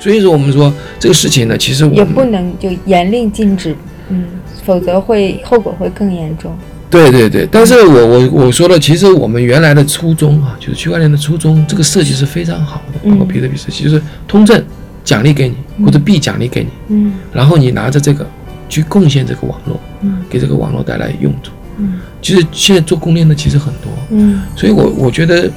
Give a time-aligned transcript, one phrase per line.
[0.00, 3.76] 所以说我们说这个事情呢，其实我也不能就严令禁止，
[4.08, 4.24] 嗯，
[4.64, 6.50] 否则会后果会更严重。
[6.90, 14.60] 对对对，但是我我我说了，其实我们原来的初衷啊，就是区块链的初衷，这个设计是非常好的，包括嗯比特币设计，就是通证
[15.04, 17.12] 奖励给你，或者币奖励给你，嗯。
[17.32, 18.26] 然后你拿着这个
[18.68, 20.18] 去贡献这个网络，嗯。
[20.28, 21.52] 给这个网络带来用处。
[21.76, 22.00] 嗯。
[22.20, 24.42] 其实现在做公链的其实很多，嗯。
[24.56, 25.48] 所以我我觉得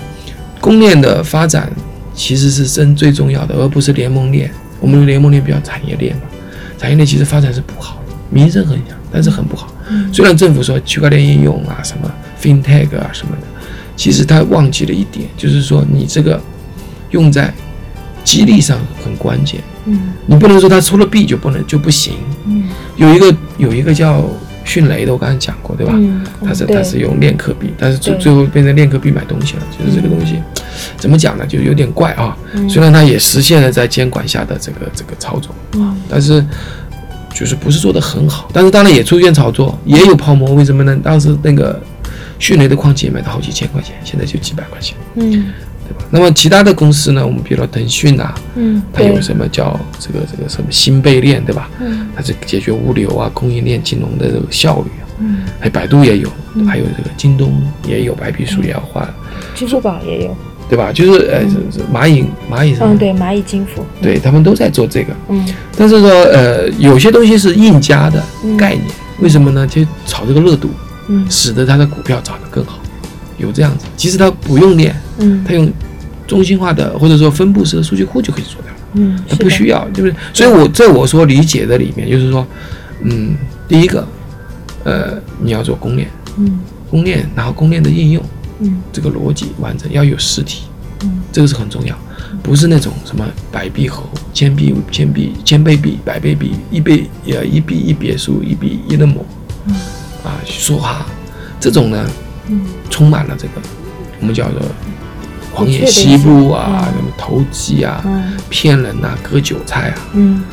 [0.62, 1.72] 公链的发展
[2.14, 4.50] 其实是真最重要的，而不是联盟链。
[4.80, 6.24] 我们联盟链比较产业链嘛，
[6.78, 9.74] 产业链其实发展是不好的，名声很响，但是很不好。
[9.90, 13.48] 嗯虽然政府说区块链应用啊，什么 FinTech 啊什么的，
[13.96, 16.40] 其实他忘记了一点，就是说你这个
[17.12, 17.54] 用在
[18.24, 19.62] 激励上很关键。
[19.86, 22.14] 嗯你不能说他出了币就不能就不行。
[22.46, 22.64] 嗯
[22.96, 24.24] 有一个有一个叫
[24.64, 25.94] 迅雷的，我刚才讲过，对吧？
[25.96, 30.36] 嗯，他是他是用链客币，但是最最后变成链客币买东西了，就是这个东西，
[31.04, 31.46] 怎么讲呢？
[31.46, 32.38] 就有点怪啊。
[32.54, 36.42] 嗯虽然它也实现了在监管下的这个这个操作，嗯但是
[37.34, 38.48] 就是不是做得很好。
[38.54, 40.54] 但是当然也出现炒作，也有泡沫。
[40.54, 40.98] 为什么呢？
[41.04, 41.78] 当时那个
[42.40, 45.52] 迅雷的矿机也卖到好几千块钱，现在就几百块钱，嗯
[45.86, 46.06] 对吧？
[46.10, 47.26] 那么其他的公司呢？
[47.26, 51.70] 我们比如说腾讯啊，嗯，它有什么叫这个这个什么新贝链，对吧？
[51.82, 55.04] 嗯它是解决物流啊、供应链金融的这个效率啊。
[55.20, 59.08] 嗯，还有百度也有，嗯还有这个京东也有，白皮书也要换，
[59.54, 60.38] 支付宝也有，
[60.70, 60.92] 对吧？
[60.92, 61.42] 就是呃，
[61.94, 65.46] 蚂蚁蚂蚁什么嗯，对，蚂蚁金服，对他们都在做这个，嗯
[65.78, 68.86] 但是说呃，有些东西是硬加的嗯概念，
[69.20, 69.68] 为什么呢？
[69.68, 70.70] 就炒这个热度，
[71.10, 72.80] 嗯使得它的股票涨得更好，
[73.38, 73.86] 有这样子。
[73.96, 75.72] 其实它不用链，嗯它用
[76.26, 80.16] 中心化的或者说分布式的数据库就可以做掉了，嗯，它不需要，对不对？
[80.34, 82.46] 所以我在我所理解的里面，就是说，
[83.02, 83.36] 嗯，
[83.68, 84.08] 第一个，
[84.86, 88.24] 呃，你要做公链，嗯公链，然后公链的应用。
[88.60, 88.82] 嗯。
[88.92, 90.64] 这个逻辑完整，要有实体，
[91.04, 91.22] 嗯。
[91.32, 91.98] 这个是很重要，
[92.44, 99.26] 不是那种什么百币猴、千币千币、千倍币、百倍币、一倍呃一币一别墅、一币一人模，
[99.66, 99.76] 嗯。
[100.24, 101.06] 啊说哈，
[101.60, 102.06] 这种呢
[102.48, 102.62] 嗯。
[102.90, 103.54] 充满了这个
[104.20, 104.62] 我们叫做
[105.54, 108.34] 狂野西部啊，什么投机啊、嗯。
[108.50, 110.44] 骗人呐、割韭菜啊，嗯。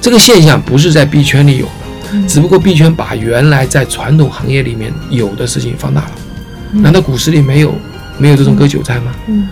[0.00, 1.72] 这个现象不是在币圈里有的，
[2.12, 2.26] 嗯。
[2.26, 6.10] 只不过币圈把原来在传统行业里面有的事情放大了。
[6.82, 7.74] 难道股市里没有
[8.18, 9.14] 没有这种割韭菜吗？
[9.28, 9.48] 嗯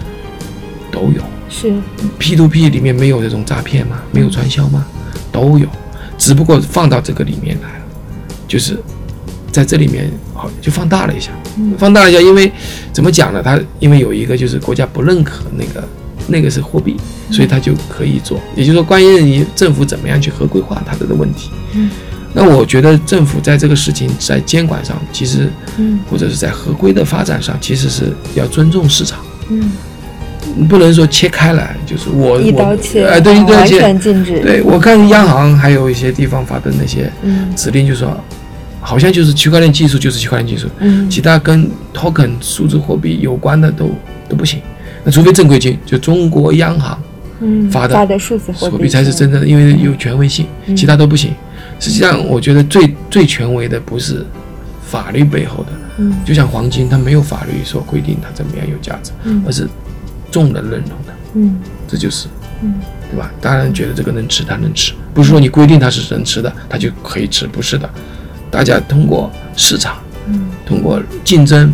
[0.91, 1.23] 都有。
[1.49, 1.73] 是
[2.19, 4.01] P to P 里面没有这种诈骗吗？
[4.11, 4.87] 没有传销吗？
[5.31, 5.67] 都有，
[6.17, 7.85] 只不过放到这个里面来了，
[8.49, 8.79] 就是
[9.51, 12.51] 在这里面好就放大了一下，嗯放大了一下，因为
[12.93, 13.43] 怎么讲呢？
[13.43, 15.89] 它因为有一个就是国家不认可那个
[16.27, 16.97] 那个是货币，
[17.31, 18.41] 所以它就可以做。
[18.57, 21.51] 也就是说，关于你政府怎么样去合规化它的问题。
[21.75, 21.91] 嗯
[22.35, 29.19] 那我觉得政府在这个事情在监管上，其实嗯或者是在合规的发展上，其实是要尊重市场。
[29.51, 29.71] 嗯
[30.69, 33.79] 不能说切开来，就是我一刀我切，哎，对，一嗯完刀切。
[33.79, 38.15] 全禁止，对我看央行还有一些地方发的那些嗯指令，就说
[38.81, 43.91] 好像就是区块链技术就是区块链技术，嗯其他跟 token 数字货币有关的都
[44.29, 44.61] 都不行。
[45.05, 47.01] 那除非正规军，就中国央行
[47.41, 51.31] 嗯发的发的数字货币才是真正的，因为有权威性，嗯其他都不行。
[51.83, 54.25] 实际上，我觉得最最权威的不是
[54.87, 59.69] 法律背后的，嗯就像黄金，它没有法律所规定它怎么样有价值，嗯而是
[60.31, 62.29] 众人认同的，嗯这就是
[62.63, 62.75] 嗯
[63.11, 63.31] 对吧？
[63.41, 67.91] 当然觉得这个能吃，它能吃，不是说你规定它是能吃的，它就可以吃，不是的。
[68.49, 69.97] 大家通过市场，
[70.29, 71.73] 嗯通过竞争，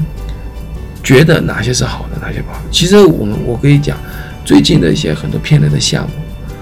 [1.05, 2.59] 觉得哪些是好的，哪些不好。
[2.71, 3.99] 其实我们我可以讲，
[4.45, 6.11] 最近的一些很多骗人的项目，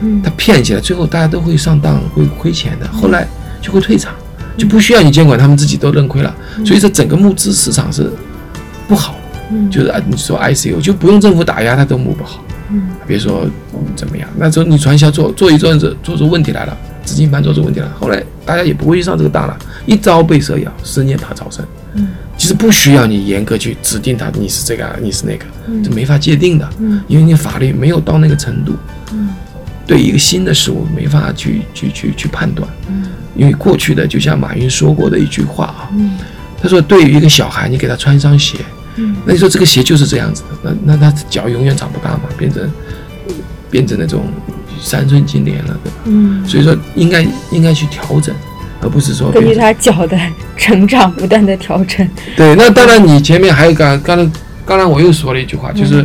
[0.07, 0.23] 嗯。
[0.23, 3.27] 它骗起来，最后大家都会上当，会亏钱的，后来
[3.61, 4.15] 就会退场，
[4.57, 6.35] 就不需要你监管，他们自己都认亏了。
[6.65, 8.11] 所以说整个募资市场是
[8.89, 9.17] 不好
[9.71, 12.43] 就是啊，你说 ICO 就不用政府打压，它都募不好。
[12.71, 12.83] 嗯。
[13.07, 19.57] 别说嗯怎么样，那时候你传销做做一做子做出问题来了，资金盘做出问题来了，后来大家也不会去上这个当了，
[19.87, 21.65] 一朝被蛇咬，十年怕草绳。
[21.95, 22.09] 嗯。
[22.37, 25.83] 其实不需要你严格去指定它，你是这个啊，你是那个，嗯。
[25.83, 27.01] 这没法界定的，嗯。
[27.07, 28.75] 因为你法律没有到那个程度，
[29.13, 29.29] 嗯
[29.87, 33.05] 对一个新的事物没法去去去去判断，嗯
[33.37, 36.19] 因为过去的就像马云说过的一句话啊，嗯
[36.61, 38.59] 他说对于一个小孩，你给他穿一双鞋，
[38.97, 42.71] 嗯那你说这个鞋就是这样子的，那那他脚永远长不大嘛，变成
[43.71, 44.25] 变成那种
[44.81, 45.97] 三寸金莲了，对吧？
[46.07, 48.35] 嗯，所以说应该应该去调整，
[48.81, 50.19] 而不是说根据他脚的
[50.57, 52.55] 成长不断的调整，对。
[52.57, 56.05] 那当然，你前面还有刚刚才刚才我又说了一句话，就是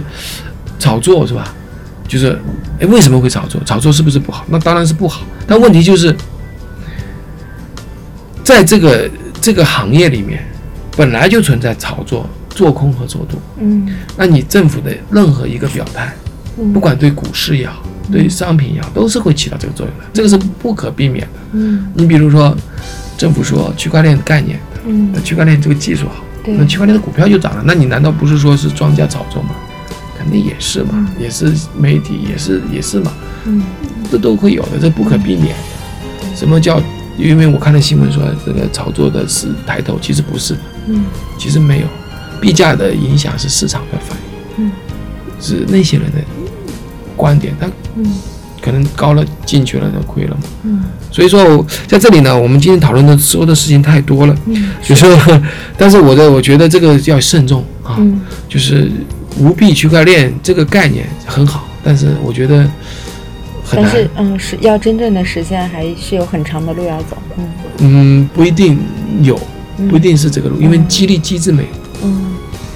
[0.78, 1.56] 炒作是吧？
[2.12, 2.38] 就是
[2.78, 3.62] 哎，为什么会炒作？
[3.64, 4.46] 炒作是不是不好？
[4.50, 5.22] 那当然是不好。
[5.48, 6.14] 但问题就是，
[8.44, 9.10] 在这个
[9.40, 10.46] 这个行业里面，
[10.98, 13.40] 本来就存在炒作、做空和做多。
[13.62, 13.88] 嗯
[14.18, 16.14] 那你政府的任何一个表态，
[16.60, 17.82] 嗯不管对股市也好，
[18.12, 21.40] 对商品也好，都是会起到这个作用的，这个是不可避免的。
[21.54, 22.54] 嗯你比如说，
[23.18, 29.52] 政府说区块链的概念，嗯那区块链这个技术好，对那区块链的股票就涨了，那你难道不是说是庄家炒作吗？
[30.22, 33.12] 肯定也是嘛，也是媒体，也是也是嘛，
[33.46, 33.62] 嗯。
[34.12, 35.48] 这都会有的，这不可避免。
[35.48, 36.36] 的。
[36.36, 36.82] 什么叫？
[37.18, 40.54] 因为我看到新闻说这个炒作的是抬头，其实不是。
[40.54, 41.06] 的，嗯。
[41.38, 41.88] 其实没有，
[42.40, 44.18] 币价的影响是市场的反
[44.58, 44.72] 应，嗯。
[45.40, 46.18] 是那些人的
[47.16, 48.06] 观点，他嗯。
[48.62, 50.42] 可能高了进去了就亏了嘛。
[50.64, 50.84] 嗯。
[51.10, 54.72] 所以说我在这里呢，我们今天讨论的说的事情太多了，嗯。
[54.84, 55.10] 就说，
[55.78, 58.20] 但是我的我觉得这个要慎重啊，嗯。
[58.50, 58.92] 就是
[59.38, 62.70] 无币区块链这个概念很好，但是我觉得
[63.64, 63.84] 很难。
[63.84, 67.18] 但是，嗯，是要真正的实现，还是有很长的路要走。
[67.38, 67.50] 嗯。
[67.80, 68.78] 嗯，不一定
[69.22, 69.40] 有，
[69.78, 69.88] 嗯。
[69.88, 71.70] 不一定是这个路，因为激励机制没有。
[72.04, 72.36] 嗯。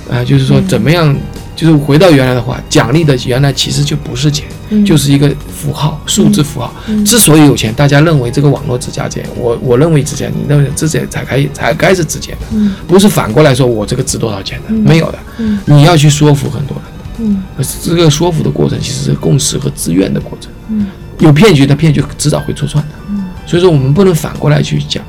[0.10, 1.16] 啊，就是说怎么样，
[1.56, 6.74] 就是回到原来的话，奖励的原来其实就不是钱，嗯，就是一个符号，数字符号。
[6.88, 15.20] 嗯之所以有钱，大家认为这个网络值价钱，我我认为值钱，你认为值钱才该才该是值钱的，嗯不是反过来说我这个值多少钱的，嗯没有的。
[15.38, 20.52] 嗯你要去说服很多人，嗯而这个说服的过程其实是共识和自愿的过程。
[20.70, 20.88] 嗯
[21.20, 25.04] 有骗局的骗局迟早会戳穿的，嗯所以说我们不能反过来去讲。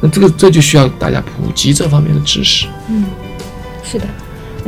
[0.00, 2.66] 那这个这就需要大家普及这方面的知识。
[2.90, 3.04] 嗯，
[3.82, 4.04] 是的。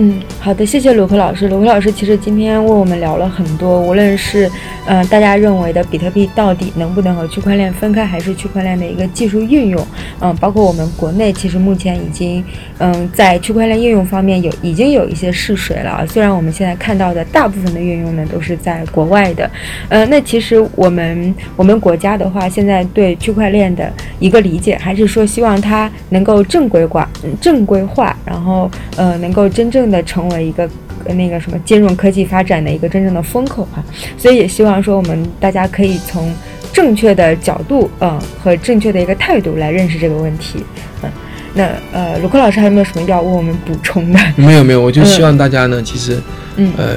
[0.00, 1.49] 嗯，好的，谢谢鲁克老师。
[1.49, 4.49] 鲁克老师其实今天为我们聊了很多，无论是
[4.87, 9.85] 呃大家认为的比特币到底能不能和区块链分开，还是区块链的一个技术运用，
[10.21, 12.45] 嗯，包括我们国内其实目前已经
[12.79, 16.06] 嗯在区块链应用方面有已经有一些试水了。
[16.06, 19.51] 虽然我们现在看到的大部分的运用呢都是在国外的，
[19.89, 30.69] 呃，那其实我们我们国家的话，现在对区块链的一个理解，还是说希望它能够正规化、嗯正规化，然后呃能够真正的成为一个。
[31.05, 33.82] 呃那个什么金融科技发展的一个真正的风口哈、
[34.19, 36.35] 所以也希望说我们大家可以从
[36.73, 40.58] 正确的角度，嗯、和正确的一个态度来认识这个问题，
[41.05, 41.11] 嗯，
[41.55, 44.19] 那呃，卢克老师还有没有什么要为我们补充的？
[44.35, 46.20] 没有没有，我就希望大家呢，其实
[46.56, 46.96] 嗯呃，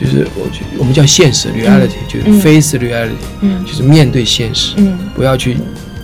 [0.00, 3.10] 就是我觉我们叫现实 reality，、就是嗯 face reality，、
[3.40, 5.56] 嗯就是面对现实，嗯不要去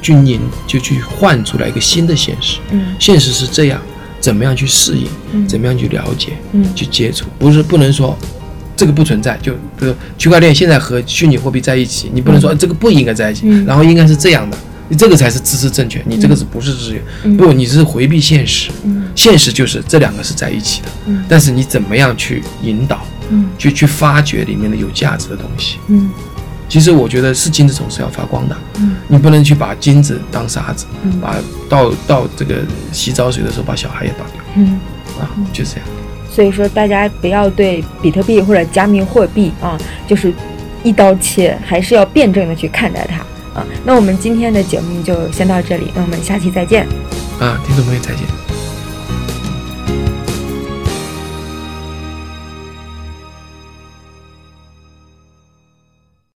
[0.02, 2.58] 军营就去换出来一个新的现实。
[2.72, 3.80] 嗯现实是这样，
[4.20, 5.48] 怎么样去适应，嗯。
[5.48, 6.64] 怎么样去了解，嗯。
[6.74, 8.16] 去接触，不是不能说
[8.76, 13.64] 这个不存在，就比如区块链现在和虚拟货币在一起，你不能说、这个不应该在一起，嗯。
[13.66, 14.56] 然后应该是这样的，
[14.88, 17.02] 你这个才是知识正确，你这个是不是知识？
[17.24, 17.36] 嗯。
[17.36, 19.08] 不，你是回避现实，嗯。
[19.14, 21.24] 现实就是这两个是在一起的，嗯。
[21.28, 23.46] 但是你怎么样去引导，嗯。
[23.58, 25.76] 去去发掘里面的有价值的东西？
[25.88, 26.10] 嗯
[26.70, 31.34] 其实我觉得是金子总是要发光的，嗯你不能去把金子当沙子，嗯把
[31.68, 32.62] 倒倒这个
[32.92, 34.80] 洗澡水的时候把小孩也倒掉嗯。
[35.18, 35.80] 啊，就这样。
[36.30, 39.76] 所以说，大家不要对比特币或者加密货币啊，
[40.06, 40.32] 就是
[40.84, 43.66] 一刀切，还是要辩证的去看待它啊。
[43.84, 46.86] 那我们今天的节目就先到这里，那我们下期再见。
[47.40, 48.49] 啊，听众朋友再见。